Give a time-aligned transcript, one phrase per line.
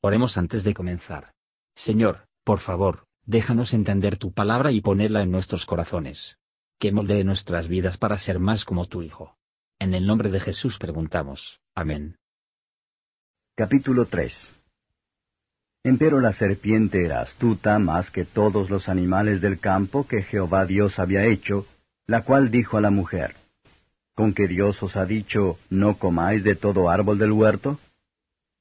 [0.00, 1.32] Oremos antes de comenzar.
[1.74, 6.38] Señor, por favor, déjanos entender tu palabra y ponerla en nuestros corazones.
[6.78, 9.36] Que moldee nuestras vidas para ser más como tu Hijo.
[9.80, 11.60] En el nombre de Jesús preguntamos.
[11.74, 12.16] Amén.
[13.56, 14.52] Capítulo 3
[15.82, 21.00] Empero la serpiente era astuta más que todos los animales del campo que Jehová Dios
[21.00, 21.66] había hecho,
[22.06, 23.34] la cual dijo a la mujer,
[24.14, 27.80] ¿Con que Dios os ha dicho, no comáis de todo árbol del huerto?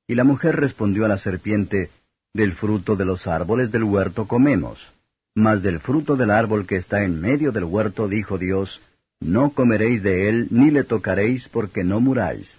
[0.08, 1.92] Y la mujer respondió a la serpiente,
[2.34, 4.94] Del fruto de los árboles del huerto comemos.
[5.36, 8.82] Mas del fruto del árbol que está en medio del huerto dijo Dios,
[9.20, 12.58] No comeréis de él, ni le tocaréis, porque no muráis.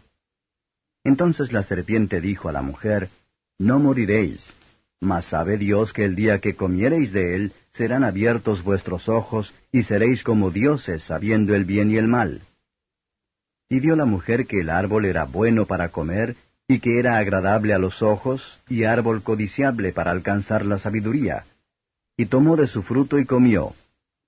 [1.04, 3.08] Entonces la serpiente dijo a la mujer,
[3.58, 4.52] No moriréis,
[5.00, 9.84] mas sabe Dios que el día que comiereis de él, serán abiertos vuestros ojos, y
[9.84, 12.42] seréis como dioses, sabiendo el bien y el mal.
[13.70, 16.36] Y vio la mujer que el árbol era bueno para comer,
[16.68, 21.46] y que era agradable a los ojos, y árbol codiciable para alcanzar la sabiduría.
[22.14, 23.72] Y tomó de su fruto y comió,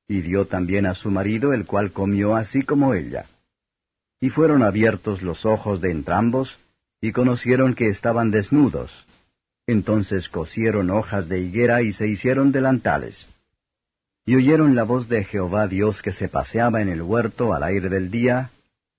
[0.08, 3.26] y dio también a su marido, el cual comió así como ella.
[4.20, 6.58] Y fueron abiertos los ojos de entrambos,
[7.02, 9.06] y conocieron que estaban desnudos.
[9.66, 13.28] Entonces cosieron hojas de higuera y se hicieron delantales.
[14.24, 17.88] Y oyeron la voz de Jehová Dios que se paseaba en el huerto al aire
[17.88, 18.50] del día,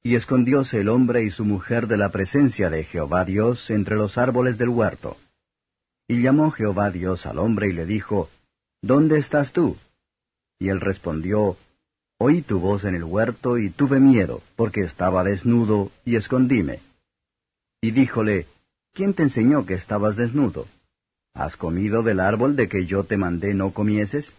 [0.04, 4.18] y escondióse el hombre y su mujer de la presencia de Jehová Dios entre los
[4.18, 5.18] árboles del huerto.
[6.08, 8.30] Y llamó Jehová Dios al hombre y le dijo,
[8.82, 9.78] ¿Dónde estás tú?
[10.60, 11.58] Y él respondió,
[12.18, 16.80] Oí tu voz en el huerto y tuve miedo, porque estaba desnudo, y escondíme.
[17.82, 18.46] Y díjole,
[18.94, 20.68] ¿quién te enseñó que estabas desnudo?
[21.34, 24.34] ¿Has comido del árbol de que yo te mandé no comieses?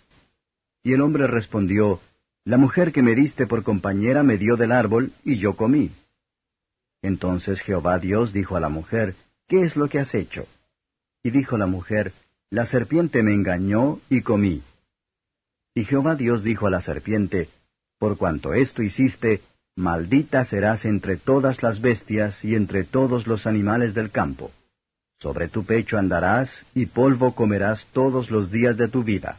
[0.84, 2.00] Y el hombre respondió,
[2.44, 5.92] la mujer que me diste por compañera me dio del árbol, y yo comí.
[7.00, 9.14] Entonces Jehová Dios dijo a la mujer,
[9.46, 10.46] ¿Qué es lo que has hecho?
[11.22, 12.12] Y dijo la mujer,
[12.50, 14.62] La serpiente me engañó, y comí.
[15.74, 17.48] Y Jehová Dios dijo a la serpiente,
[17.98, 19.40] Por cuanto esto hiciste,
[19.76, 24.50] maldita serás entre todas las bestias y entre todos los animales del campo.
[25.20, 29.38] Sobre tu pecho andarás, y polvo comerás todos los días de tu vida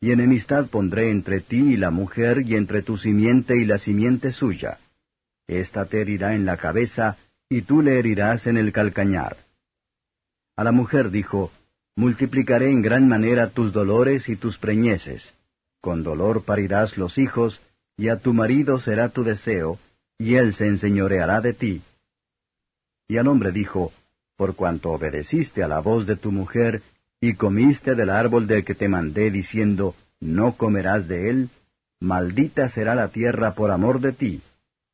[0.00, 4.32] y enemistad pondré entre ti y la mujer, y entre tu simiente y la simiente
[4.32, 4.78] suya.
[5.46, 7.16] Esta te herirá en la cabeza,
[7.48, 9.36] y tú le herirás en el calcañar.
[10.56, 11.50] A la mujer dijo,
[11.96, 15.34] Multiplicaré en gran manera tus dolores y tus preñeces.
[15.80, 17.60] Con dolor parirás los hijos,
[17.96, 19.80] y a tu marido será tu deseo,
[20.16, 21.82] y él se enseñoreará de ti.
[23.08, 23.92] Y al hombre dijo,
[24.36, 26.82] Por cuanto obedeciste a la voz de tu mujer,
[27.20, 31.50] y comiste del árbol del que te mandé diciendo, no comerás de él,
[32.00, 34.42] maldita será la tierra por amor de ti.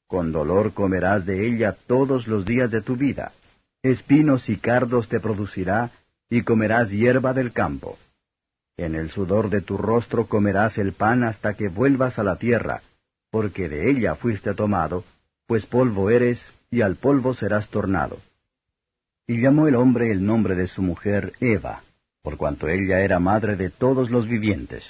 [0.06, 3.32] Con dolor comerás de ella todos los días de tu vida.
[3.82, 5.90] Espinos y cardos te producirá,
[6.30, 7.98] y comerás hierba del campo.
[8.76, 12.82] En el sudor de tu rostro comerás el pan hasta que vuelvas a la tierra,
[13.30, 15.04] porque de ella fuiste tomado,
[15.46, 18.18] pues polvo eres, y al polvo serás tornado.
[19.26, 21.83] Y llamó el hombre el nombre de su mujer Eva
[22.24, 24.82] por cuanto ella era madre de todos los vivientes.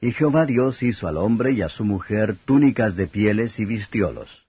[0.00, 4.46] Y Jehová Dios hizo al hombre y a su mujer túnicas de pieles y vistiólos.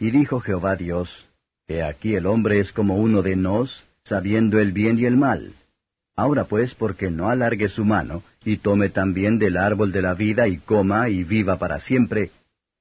[0.00, 1.28] Y dijo Jehová Dios,
[1.68, 5.52] He aquí el hombre es como uno de nos, sabiendo el bien y el mal.
[6.16, 10.48] Ahora pues, porque no alargue su mano, y tome también del árbol de la vida,
[10.48, 12.30] y coma, y viva para siempre,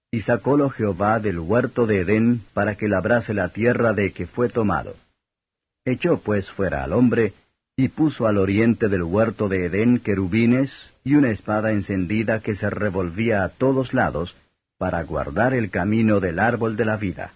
[0.09, 4.47] y sacólo Jehová del huerto de Edén, para que labrase la tierra de que fue
[4.47, 4.95] tomado.
[5.83, 7.33] Echó pues fuera al hombre,
[7.81, 12.69] y puso al oriente del huerto de Edén querubines y una espada encendida que se
[12.69, 14.35] revolvía a todos lados
[14.77, 17.33] para guardar el camino del árbol de la vida.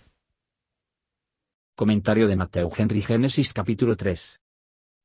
[1.75, 4.39] Comentario de Mateo Henry Génesis capítulo 3.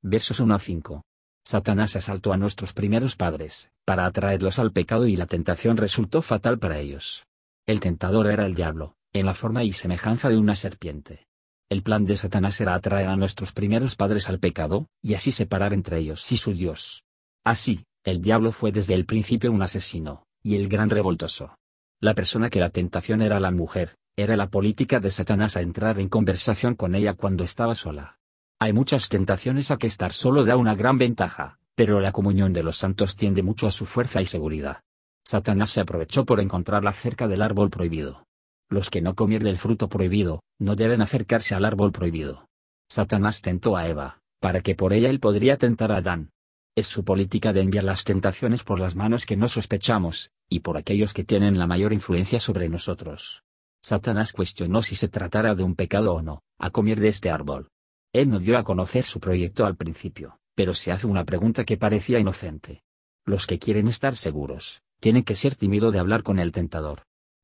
[0.02, 1.02] Versos 1 a 5.
[1.42, 6.58] Satanás asaltó a nuestros primeros padres, para atraerlos al pecado y la tentación resultó fatal
[6.58, 7.26] para ellos.
[7.66, 11.29] El tentador era el diablo, en la forma y semejanza de una serpiente.
[11.70, 15.72] El plan de Satanás era atraer a nuestros primeros padres al pecado, y así separar
[15.72, 17.04] entre ellos y su Dios.
[17.44, 21.54] Así, el diablo fue desde el principio un asesino, y el gran revoltoso.
[22.00, 26.00] La persona que la tentación era la mujer, era la política de Satanás a entrar
[26.00, 28.18] en conversación con ella cuando estaba sola.
[28.58, 32.64] Hay muchas tentaciones a que estar solo da una gran ventaja, pero la comunión de
[32.64, 34.80] los santos tiende mucho a su fuerza y seguridad.
[35.24, 38.26] Satanás se aprovechó por encontrarla cerca del árbol prohibido.
[38.70, 42.46] Los que no comieron del fruto prohibido, no deben acercarse al árbol prohibido.
[42.88, 46.30] Satanás tentó a Eva, para que por ella él podría tentar a Adán.
[46.76, 50.76] Es su política de enviar las tentaciones por las manos que no sospechamos, y por
[50.76, 53.42] aquellos que tienen la mayor influencia sobre nosotros.
[53.82, 57.70] Satanás cuestionó si se tratara de un pecado o no, a comer de este árbol.
[58.12, 61.76] Él no dio a conocer su proyecto al principio, pero se hace una pregunta que
[61.76, 62.82] parecía inocente.
[63.24, 67.02] Los que quieren estar seguros, tienen que ser tímido de hablar con el tentador.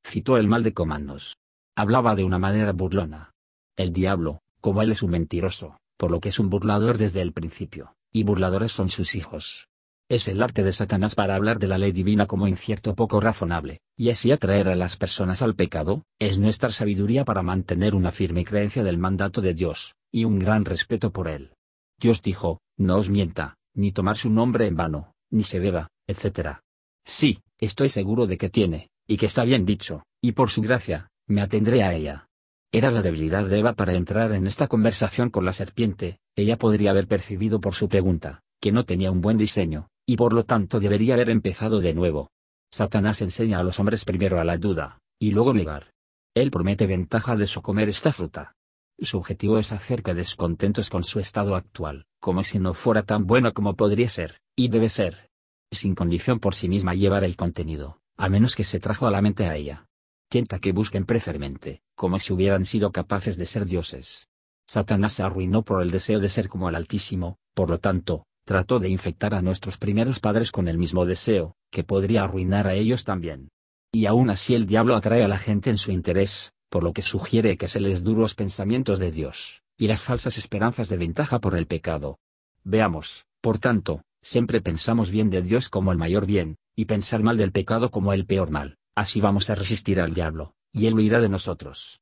[0.08, 1.36] Citó el mal de comandos.
[1.74, 3.32] Hablaba de una manera burlona.
[3.76, 7.32] El diablo, como él es un mentiroso, por lo que es un burlador desde el
[7.32, 9.66] principio, y burladores son sus hijos.
[10.08, 13.80] Es el arte de Satanás para hablar de la ley divina como incierto poco razonable,
[13.96, 18.44] y así atraer a las personas al pecado, es nuestra sabiduría para mantener una firme
[18.44, 21.52] creencia del mandato de Dios, y un gran respeto por él.
[21.98, 26.60] Dios dijo, no os mienta, ni tomar su nombre en vano, ni se beba, etc.
[27.04, 31.10] Sí, estoy seguro de que tiene, y que está bien dicho, y por su gracia,
[31.26, 32.28] me atendré a ella.
[32.72, 36.90] Era la debilidad de Eva para entrar en esta conversación con la serpiente, ella podría
[36.90, 40.80] haber percibido por su pregunta, que no tenía un buen diseño, y por lo tanto
[40.80, 42.30] debería haber empezado de nuevo.
[42.70, 45.92] Satanás enseña a los hombres primero a la duda, y luego negar.
[46.34, 48.54] Él promete ventaja de su comer esta fruta.
[48.98, 53.26] Su objetivo es hacer que descontentos con su estado actual, como si no fuera tan
[53.26, 55.30] bueno como podría ser, y debe ser.
[55.70, 59.22] Sin condición por sí misma llevar el contenido, a menos que se trajo a la
[59.22, 59.86] mente a ella.
[60.28, 64.28] Tienta que busquen prefermente, como si hubieran sido capaces de ser dioses.
[64.66, 68.80] Satanás se arruinó por el deseo de ser como el Altísimo, por lo tanto, trató
[68.80, 73.04] de infectar a nuestros primeros padres con el mismo deseo, que podría arruinar a ellos
[73.04, 73.48] también.
[73.92, 77.02] Y aún así el diablo atrae a la gente en su interés, por lo que
[77.02, 81.56] sugiere que se les duros pensamientos de Dios, y las falsas esperanzas de ventaja por
[81.56, 82.18] el pecado.
[82.64, 87.36] Veamos, por tanto, siempre pensamos bien de Dios como el mayor bien, y pensar mal
[87.36, 91.20] del pecado como el peor mal, así vamos a resistir al diablo, y él huirá
[91.20, 92.00] de nosotros.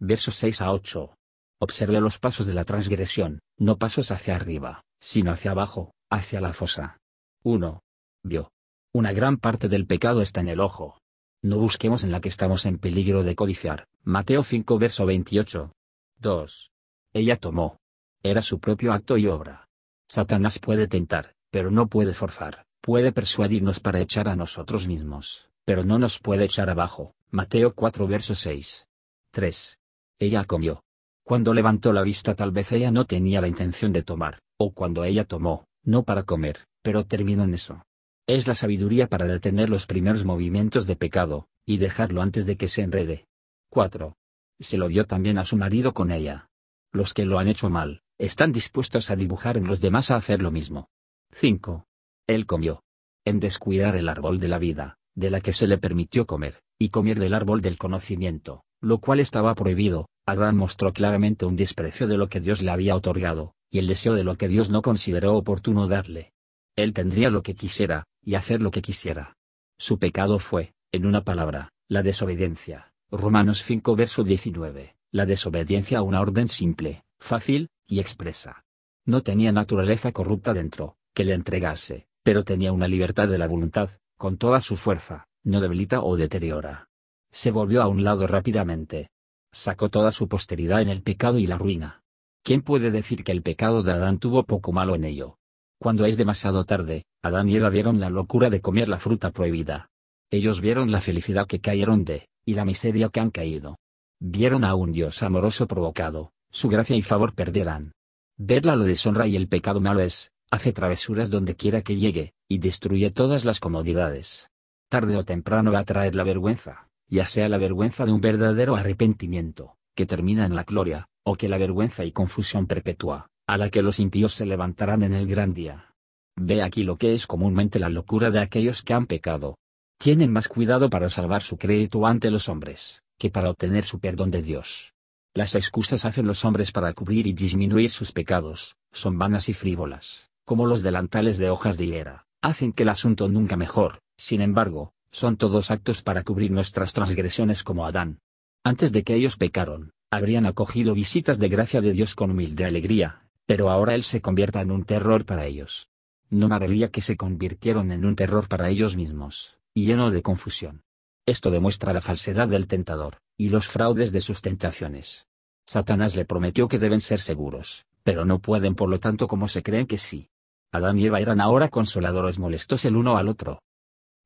[0.00, 1.14] Versos 6 a 8.
[1.60, 6.52] Observe los pasos de la transgresión, no pasos hacia arriba, sino hacia abajo, hacia la
[6.52, 6.98] fosa.
[7.44, 7.80] 1.
[8.24, 8.50] Vio.
[8.92, 10.98] Una gran parte del pecado está en el ojo,
[11.40, 13.86] no busquemos en la que estamos en peligro de codiciar.
[14.02, 15.72] Mateo 5 verso 28.
[16.18, 16.72] 2.
[17.12, 17.76] Ella tomó.
[18.24, 19.68] Era su propio acto y obra.
[20.08, 25.84] Satanás puede tentar, pero no puede forzar, puede persuadirnos para echar a nosotros mismos, pero
[25.84, 27.12] no nos puede echar abajo.
[27.30, 28.86] Mateo 4 verso 6.
[29.30, 29.78] 3.
[30.18, 30.82] Ella comió.
[31.22, 35.04] Cuando levantó la vista tal vez ella no tenía la intención de tomar, o cuando
[35.04, 37.84] ella tomó, no para comer, pero terminó en eso.
[38.26, 42.68] Es la sabiduría para detener los primeros movimientos de pecado, y dejarlo antes de que
[42.68, 43.26] se enrede.
[43.68, 44.16] 4.
[44.60, 46.48] Se lo dio también a su marido con ella.
[46.92, 50.40] Los que lo han hecho mal, están dispuestos a dibujar en los demás a hacer
[50.40, 50.88] lo mismo.
[51.32, 51.84] 5.
[52.28, 52.82] Él comió.
[53.24, 56.90] En descuidar el árbol de la vida, de la que se le permitió comer, y
[56.90, 62.18] comer del árbol del conocimiento, lo cual estaba prohibido, Adán mostró claramente un desprecio de
[62.18, 65.36] lo que Dios le había otorgado, y el deseo de lo que Dios no consideró
[65.36, 66.32] oportuno darle.
[66.76, 69.36] Él tendría lo que quisiera, y hacer lo que quisiera.
[69.78, 72.92] Su pecado fue, en una palabra, la desobediencia.
[73.10, 78.64] Romanos 5 verso 19, la desobediencia a una orden simple, fácil, y expresa.
[79.06, 83.90] No tenía naturaleza corrupta dentro, que le entregase, pero tenía una libertad de la voluntad,
[84.16, 86.88] con toda su fuerza, no debilita o deteriora.
[87.30, 89.10] Se volvió a un lado rápidamente.
[89.52, 92.02] Sacó toda su posteridad en el pecado y la ruina.
[92.42, 95.38] ¿Quién puede decir que el pecado de Adán tuvo poco malo en ello?
[95.78, 99.90] Cuando es demasiado tarde, Adán y Eva vieron la locura de comer la fruta prohibida.
[100.30, 103.78] Ellos vieron la felicidad que cayeron de, y la miseria que han caído.
[104.20, 107.92] Vieron a un Dios amoroso provocado, su gracia y favor perderán.
[108.36, 112.58] Verla lo deshonra y el pecado malo es, hace travesuras donde quiera que llegue, y
[112.58, 114.50] destruye todas las comodidades.
[114.88, 118.76] Tarde o temprano va a traer la vergüenza, ya sea la vergüenza de un verdadero
[118.76, 123.70] arrepentimiento, que termina en la gloria, o que la vergüenza y confusión perpetua, a la
[123.70, 125.94] que los impíos se levantarán en el gran día.
[126.36, 129.58] Ve aquí lo que es comúnmente la locura de aquellos que han pecado.
[129.98, 134.30] Tienen más cuidado para salvar su crédito ante los hombres, que para obtener su perdón
[134.30, 134.94] de Dios.
[135.34, 140.27] Las excusas hacen los hombres para cubrir y disminuir sus pecados, son vanas y frívolas,
[140.48, 144.94] como los delantales de hojas de higuera, hacen que el asunto nunca mejor, sin embargo,
[145.10, 148.20] son todos actos para cubrir nuestras transgresiones como Adán.
[148.64, 153.28] Antes de que ellos pecaron, habrían acogido visitas de gracia de Dios con humilde alegría,
[153.44, 155.90] pero ahora él se convierta en un terror para ellos.
[156.30, 160.82] No maravilla que se convirtieron en un terror para ellos mismos, y lleno de confusión.
[161.26, 165.26] Esto demuestra la falsedad del tentador, y los fraudes de sus tentaciones.
[165.66, 169.62] Satanás le prometió que deben ser seguros, pero no pueden por lo tanto como se
[169.62, 170.30] creen que sí.
[170.70, 173.62] Adán y Eva eran ahora consoladores molestos el uno al otro.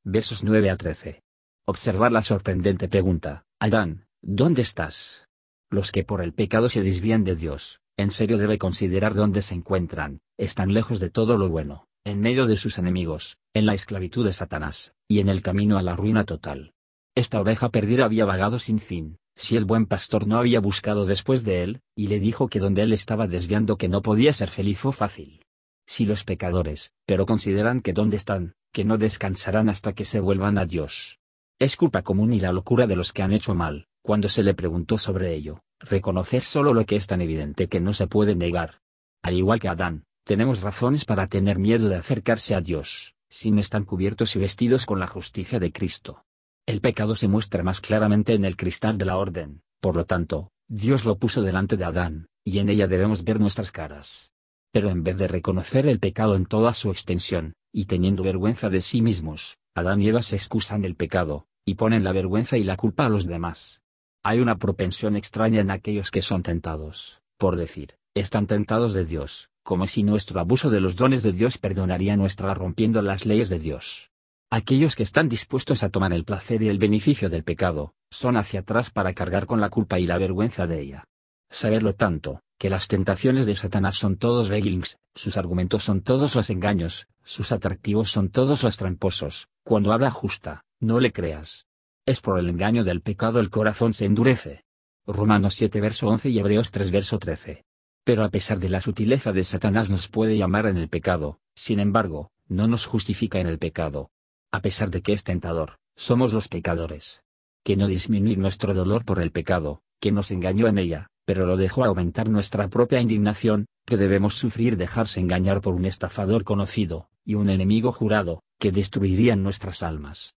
[0.04, 1.22] Versos 9 a 13.
[1.66, 5.28] Observar la sorprendente pregunta, Adán, ¿dónde estás?
[5.70, 9.54] Los que por el pecado se desvían de Dios, en serio debe considerar dónde se
[9.54, 14.24] encuentran, están lejos de todo lo bueno, en medio de sus enemigos, en la esclavitud
[14.24, 16.74] de Satanás, y en el camino a la ruina total.
[17.14, 21.44] Esta oveja perdida había vagado sin fin, Si el buen pastor no había buscado después
[21.44, 24.84] de él, y le dijo que donde él estaba desviando que no podía ser feliz
[24.84, 25.41] o fácil.
[25.86, 30.58] Si los pecadores, pero consideran que donde están, que no descansarán hasta que se vuelvan
[30.58, 31.18] a Dios.
[31.58, 34.54] Es culpa común y la locura de los que han hecho mal, cuando se le
[34.54, 38.80] preguntó sobre ello, reconocer solo lo que es tan evidente que no se puede negar.
[39.22, 43.60] Al igual que Adán, tenemos razones para tener miedo de acercarse a Dios, si no
[43.60, 46.24] están cubiertos y vestidos con la justicia de Cristo.
[46.66, 50.50] El pecado se muestra más claramente en el cristal de la orden, por lo tanto,
[50.68, 54.31] Dios lo puso delante de Adán, y en ella debemos ver nuestras caras.
[54.72, 58.80] Pero en vez de reconocer el pecado en toda su extensión, y teniendo vergüenza de
[58.80, 62.76] sí mismos, Adán y Eva se excusan del pecado, y ponen la vergüenza y la
[62.76, 63.82] culpa a los demás.
[64.24, 69.50] Hay una propensión extraña en aquellos que son tentados, por decir, están tentados de Dios,
[69.62, 73.58] como si nuestro abuso de los dones de Dios perdonaría nuestra rompiendo las leyes de
[73.58, 74.10] Dios.
[74.50, 78.60] Aquellos que están dispuestos a tomar el placer y el beneficio del pecado, son hacia
[78.60, 81.04] atrás para cargar con la culpa y la vergüenza de ella.
[81.50, 86.48] Saberlo tanto, que las tentaciones de Satanás son todos beguilings, sus argumentos son todos los
[86.48, 91.66] engaños, sus atractivos son todos los tramposos, cuando habla justa, no le creas.
[92.06, 94.62] Es por el engaño del pecado el corazón se endurece.
[95.08, 97.64] Romanos 7 verso 11 y Hebreos 3 verso 13.
[98.04, 101.80] Pero a pesar de la sutileza de Satanás nos puede llamar en el pecado, sin
[101.80, 104.12] embargo, no nos justifica en el pecado,
[104.52, 107.24] a pesar de que es tentador, somos los pecadores.
[107.64, 111.56] Que no disminuir nuestro dolor por el pecado, que nos engañó en ella, pero lo
[111.56, 117.34] dejó aumentar nuestra propia indignación, que debemos sufrir dejarse engañar por un estafador conocido, y
[117.34, 120.34] un enemigo jurado, que destruirían nuestras almas.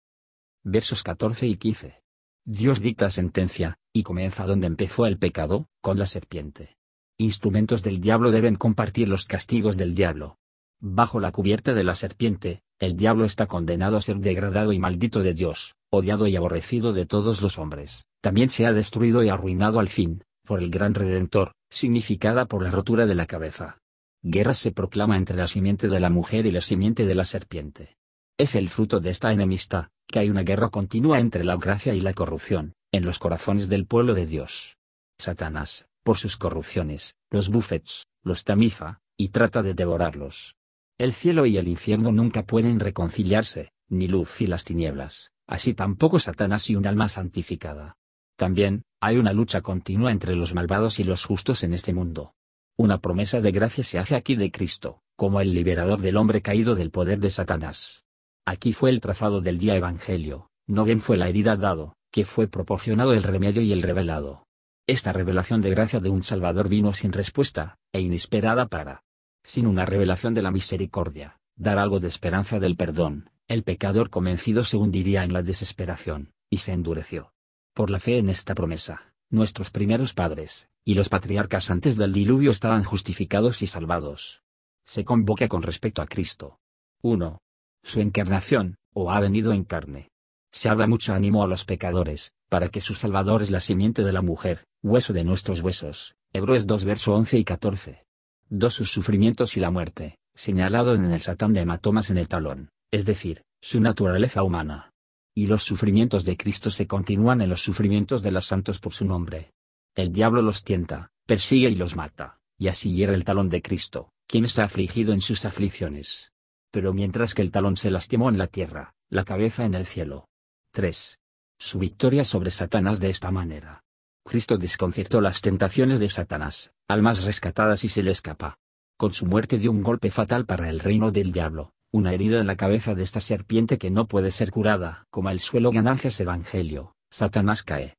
[0.63, 2.01] Versos 14 y 15.
[2.43, 6.77] Dios dicta sentencia, y comienza donde empezó el pecado, con la serpiente.
[7.17, 10.37] Instrumentos del diablo deben compartir los castigos del diablo.
[10.79, 15.23] Bajo la cubierta de la serpiente, el diablo está condenado a ser degradado y maldito
[15.23, 18.05] de Dios, odiado y aborrecido de todos los hombres.
[18.21, 22.71] También se ha destruido y arruinado al fin, por el gran Redentor, significada por la
[22.71, 23.79] rotura de la cabeza.
[24.23, 27.97] Guerra se proclama entre la simiente de la mujer y la simiente de la serpiente.
[28.37, 32.01] Es el fruto de esta enemistad, que hay una guerra continua entre la gracia y
[32.01, 34.77] la corrupción, en los corazones del pueblo de Dios.
[35.19, 40.55] Satanás, por sus corrupciones, los buffets, los tamiza, y trata de devorarlos.
[40.97, 46.19] El cielo y el infierno nunca pueden reconciliarse, ni luz y las tinieblas, así tampoco
[46.19, 47.97] Satanás y un alma santificada.
[48.35, 52.33] También, hay una lucha continua entre los malvados y los justos en este mundo.
[52.77, 56.75] Una promesa de gracia se hace aquí de Cristo, como el liberador del hombre caído
[56.75, 58.03] del poder de Satanás.
[58.45, 62.47] Aquí fue el trazado del día evangelio, no bien fue la herida dado, que fue
[62.47, 64.45] proporcionado el remedio y el revelado.
[64.87, 69.01] Esta revelación de gracia de un Salvador vino sin respuesta, e inesperada para
[69.43, 74.63] sin una revelación de la misericordia, dar algo de esperanza del perdón, el pecador convencido
[74.63, 77.34] se hundiría en la desesperación, y se endureció.
[77.75, 82.51] Por la fe en esta promesa, nuestros primeros padres, y los patriarcas antes del diluvio
[82.51, 84.43] estaban justificados y salvados.
[84.85, 86.57] Se convoca con respecto a Cristo.
[87.01, 87.37] 1.
[87.83, 90.07] Su encarnación, o ha venido en carne.
[90.53, 94.13] Se habla mucho ánimo a los pecadores, para que su Salvador es la simiente de
[94.13, 96.15] la mujer, hueso de nuestros huesos.
[96.31, 98.05] Hebreos 2 verso 11 y 14.
[98.51, 98.73] 2.
[98.73, 103.03] Sus sufrimientos y la muerte, señalado en el Satán de hematomas en el talón, es
[103.03, 104.91] decir, su naturaleza humana.
[105.37, 109.03] Y los sufrimientos de Cristo se continúan en los sufrimientos de los santos por su
[109.03, 109.51] nombre.
[109.93, 114.13] El diablo los tienta, persigue y los mata, y así hiera el talón de Cristo,
[114.27, 116.31] quien está afligido en sus aflicciones.
[116.71, 120.29] Pero mientras que el talón se lastimó en la tierra, la cabeza en el cielo.
[120.71, 121.19] 3.
[121.57, 123.83] Su victoria sobre Satanás de esta manera.
[124.23, 128.57] Cristo desconcertó las tentaciones de Satanás, almas rescatadas y se le escapa.
[128.97, 132.47] Con su muerte dio un golpe fatal para el reino del diablo, una herida en
[132.47, 135.07] la cabeza de esta serpiente que no puede ser curada.
[135.09, 137.95] Como el suelo ganancias evangelio, Satanás cae.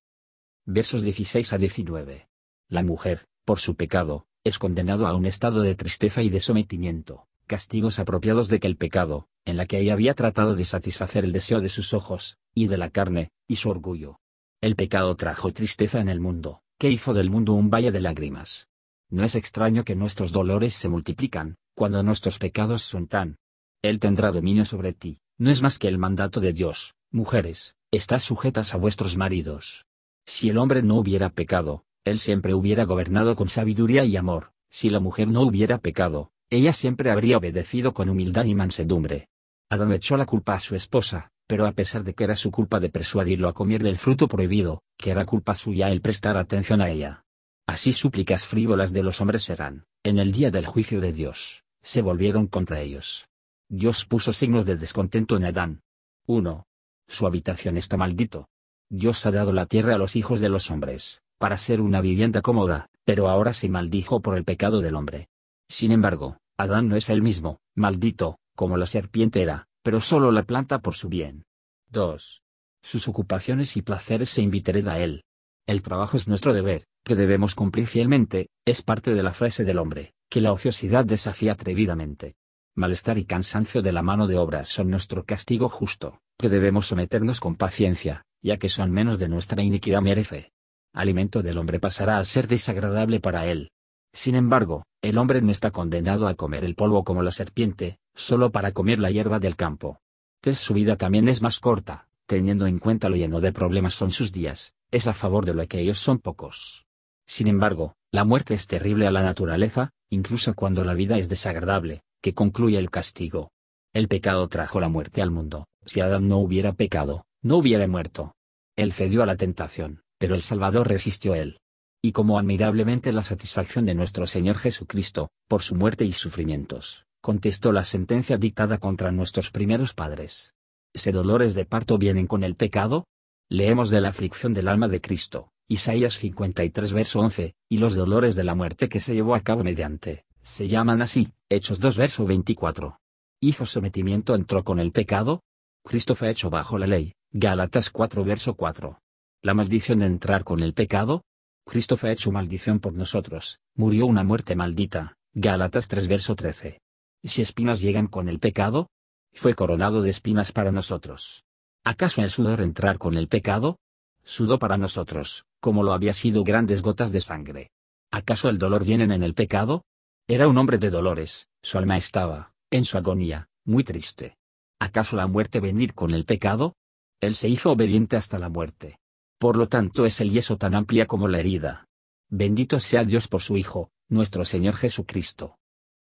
[0.66, 2.28] Versos 16 a 19.
[2.68, 7.26] La mujer, por su pecado, es condenado a un estado de tristeza y de sometimiento,
[7.46, 11.32] castigos apropiados de que el pecado, en la que ella había tratado de satisfacer el
[11.32, 14.18] deseo de sus ojos, y de la carne, y su orgullo,
[14.60, 18.68] el pecado trajo tristeza en el mundo, que hizo del mundo un valle de lágrimas.
[19.08, 23.38] No es extraño que nuestros dolores se multiplican, cuando nuestros pecados son tan.
[23.86, 28.24] Él tendrá dominio sobre ti, no es más que el mandato de Dios, mujeres, estás
[28.24, 29.86] sujetas a vuestros maridos.
[30.26, 34.90] Si el hombre no hubiera pecado, él siempre hubiera gobernado con sabiduría y amor, si
[34.90, 39.28] la mujer no hubiera pecado, ella siempre habría obedecido con humildad y mansedumbre.
[39.70, 42.80] Adán echó la culpa a su esposa, pero a pesar de que era su culpa
[42.80, 46.90] de persuadirlo a comer del fruto prohibido, que era culpa suya el prestar atención a
[46.90, 47.22] ella.
[47.68, 52.02] Así súplicas frívolas de los hombres serán, en el día del juicio de Dios, se
[52.02, 53.28] volvieron contra ellos.
[53.68, 55.80] Dios puso signos de descontento en Adán.
[56.26, 56.66] 1.
[57.08, 58.48] Su habitación está maldito.
[58.88, 62.42] Dios ha dado la tierra a los hijos de los hombres, para ser una vivienda
[62.42, 65.26] cómoda, pero ahora se maldijo por el pecado del hombre.
[65.68, 70.44] Sin embargo, Adán no es el mismo, maldito, como la serpiente era, pero solo la
[70.44, 71.44] planta por su bien.
[71.90, 72.42] 2.
[72.82, 75.24] Sus ocupaciones y placeres se invitaré a él.
[75.66, 79.78] El trabajo es nuestro deber, que debemos cumplir fielmente, es parte de la frase del
[79.78, 82.36] hombre, que la ociosidad desafía atrevidamente.
[82.78, 87.40] Malestar y cansancio de la mano de obra son nuestro castigo justo, que debemos someternos
[87.40, 90.52] con paciencia, ya que son menos de nuestra iniquidad merece.
[90.92, 93.70] Alimento del hombre pasará a ser desagradable para él.
[94.12, 98.52] Sin embargo, el hombre no está condenado a comer el polvo como la serpiente, solo
[98.52, 99.98] para comer la hierba del campo.
[100.42, 104.10] Tess su vida también es más corta, teniendo en cuenta lo lleno de problemas son
[104.10, 106.84] sus días, es a favor de lo que ellos son pocos.
[107.26, 112.02] Sin embargo, la muerte es terrible a la naturaleza, incluso cuando la vida es desagradable,
[112.20, 113.50] que concluye el castigo.
[113.94, 118.34] El pecado trajo la muerte al mundo, si Adán no hubiera pecado, no hubiera muerto.
[118.76, 121.58] Él cedió a la tentación, pero el Salvador resistió él.
[122.02, 127.72] Y como admirablemente la satisfacción de nuestro Señor Jesucristo, por su muerte y sufrimientos, contestó
[127.72, 130.52] la sentencia dictada contra nuestros primeros padres.
[130.94, 133.06] ¿Se dolores de parto vienen con el pecado?
[133.48, 138.34] Leemos de la aflicción del alma de Cristo, Isaías 53 verso 11, y los dolores
[138.34, 142.24] de la muerte que se llevó a cabo mediante, se llaman así, Hechos 2 verso
[142.24, 143.00] 24.
[143.40, 145.42] ¿Hizo sometimiento entró con el pecado?
[145.84, 149.00] Cristo fue hecho bajo la ley, Gálatas 4 verso 4.
[149.42, 151.24] La maldición de entrar con el pecado?
[151.66, 156.80] Cristo fue hecho maldición por nosotros, murió una muerte maldita, Gálatas 3 verso 13.
[157.24, 158.88] Si espinas llegan con el pecado?
[159.34, 161.44] Fue coronado de espinas para nosotros.
[161.82, 163.78] ¿Acaso el sudor entrar con el pecado?
[164.22, 167.70] Sudó para nosotros, como lo había sido grandes gotas de sangre.
[168.12, 169.82] ¿Acaso el dolor vienen en el pecado?
[170.28, 174.36] Era un hombre de dolores, su alma estaba, en su agonía, muy triste.
[174.80, 176.74] ¿Acaso la muerte venir con el pecado?
[177.20, 178.98] Él se hizo obediente hasta la muerte.
[179.38, 181.86] Por lo tanto es el yeso tan amplia como la herida.
[182.28, 185.58] Bendito sea Dios por su Hijo, nuestro Señor Jesucristo.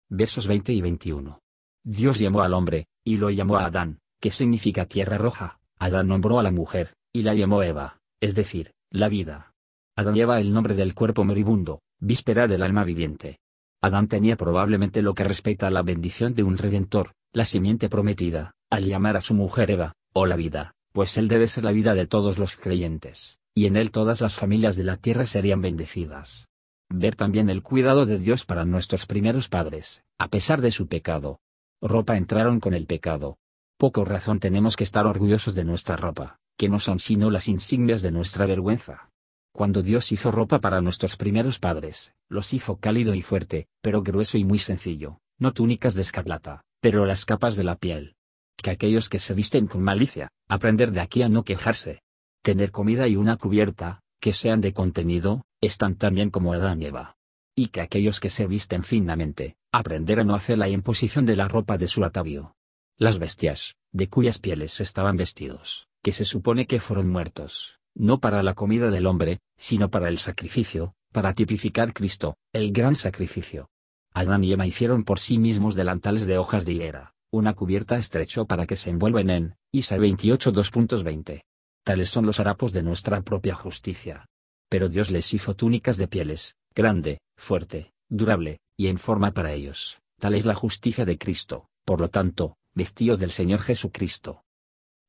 [0.09, 1.39] Versos 20 y 21.
[1.83, 5.59] Dios llamó al hombre, y lo llamó a Adán, que significa tierra roja.
[5.77, 9.53] Adán nombró a la mujer, y la llamó Eva, es decir, la vida.
[9.95, 13.37] Adán lleva el nombre del cuerpo moribundo, víspera del alma viviente.
[13.81, 18.51] Adán tenía probablemente lo que respecta a la bendición de un redentor, la simiente prometida,
[18.69, 21.93] al llamar a su mujer Eva, o la vida, pues él debe ser la vida
[21.93, 26.47] de todos los creyentes, y en él todas las familias de la tierra serían bendecidas.
[26.89, 31.39] Ver también el cuidado de Dios para nuestros primeros padres, a pesar de su pecado.
[31.81, 33.37] Ropa entraron con el pecado.
[33.77, 38.01] Poco razón tenemos que estar orgullosos de nuestra ropa, que no son sino las insignias
[38.01, 39.09] de nuestra vergüenza.
[39.51, 44.37] Cuando Dios hizo ropa para nuestros primeros padres, los hizo cálido y fuerte, pero grueso
[44.37, 48.15] y muy sencillo, no túnicas de escarlata, pero las capas de la piel.
[48.55, 52.01] Que aquellos que se visten con malicia, aprender de aquí a no quejarse.
[52.41, 56.85] Tener comida y una cubierta, que sean de contenido, están tan bien como Adán y
[56.85, 57.15] Eva.
[57.55, 61.47] Y que aquellos que se visten finamente, aprender a no hacer la imposición de la
[61.47, 62.55] ropa de su atavio.
[62.97, 68.41] Las bestias, de cuyas pieles estaban vestidos, que se supone que fueron muertos, no para
[68.41, 73.69] la comida del hombre, sino para el sacrificio, para tipificar Cristo, el gran sacrificio.
[74.13, 78.45] Adán y Eva hicieron por sí mismos delantales de hojas de higuera, una cubierta estrecho
[78.45, 81.41] para que se envuelven en, Isa 28 2.20.
[81.83, 84.25] Tales son los harapos de nuestra propia justicia.
[84.69, 89.99] Pero Dios les hizo túnicas de pieles, grande, fuerte, durable, y en forma para ellos.
[90.19, 94.43] Tal es la justicia de Cristo, por lo tanto, vestido del Señor Jesucristo.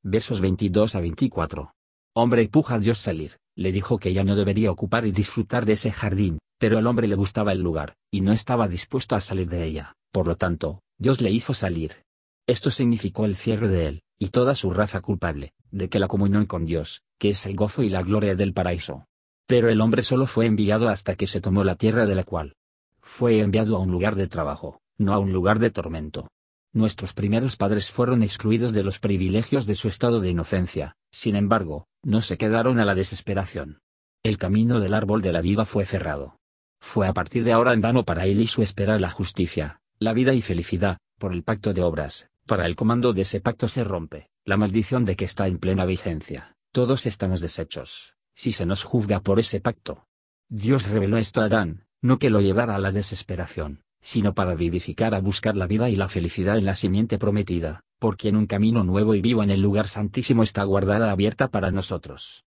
[0.03, 1.73] Versos 22 a 24.
[2.15, 5.75] Hombre puja a Dios salir, le dijo que ella no debería ocupar y disfrutar de
[5.75, 9.49] ese jardín, pero al hombre le gustaba el lugar, y no estaba dispuesto a salir
[9.49, 12.05] de ella, por lo tanto, Dios le hizo salir.
[12.49, 16.47] Esto significó el cierre de él, y toda su raza culpable, de que la comunión
[16.47, 19.07] con Dios, que es el gozo y la gloria del paraíso.
[19.47, 22.55] Pero el hombre solo fue enviado hasta que se tomó la tierra de la cual
[22.99, 26.29] fue enviado a un lugar de trabajo, no a un lugar de tormento.
[26.73, 31.89] Nuestros primeros padres fueron excluidos de los privilegios de su estado de inocencia, sin embargo,
[32.03, 33.81] no se quedaron a la desesperación.
[34.23, 36.37] El camino del árbol de la vida fue cerrado.
[36.81, 40.13] Fue a partir de ahora en vano para él y su esperar la justicia, la
[40.13, 43.85] vida y felicidad, por el pacto de obras, para el comando de ese pacto se
[43.85, 48.85] rompe, la maldición de que está en plena vigencia, todos estamos deshechos, si se nos
[48.85, 50.07] juzga por ese pacto.
[50.49, 55.15] Dios reveló esto a Adán, no que lo llevara a la desesperación, sino para vivificar
[55.15, 58.85] a buscar la vida y la felicidad en la simiente prometida, por quien un camino
[58.85, 62.45] nuevo y vivo en el lugar santísimo está guardada abierta para nosotros.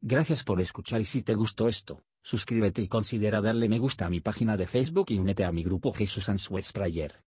[0.00, 4.10] Gracias por escuchar y si te gustó esto, suscríbete y considera darle me gusta a
[4.10, 7.25] mi página de Facebook y únete a mi grupo Jesús Answers Prayer.